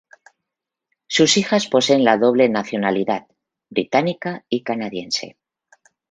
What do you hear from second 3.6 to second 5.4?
británica y canadiense.